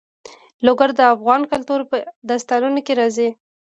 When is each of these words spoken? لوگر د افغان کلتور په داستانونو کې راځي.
لوگر 0.65 0.89
د 0.95 1.01
افغان 1.13 1.41
کلتور 1.51 1.79
په 1.89 1.95
داستانونو 2.29 2.79
کې 2.85 2.93
راځي. 2.99 3.29